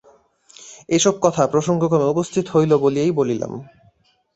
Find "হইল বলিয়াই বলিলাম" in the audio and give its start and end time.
2.53-3.51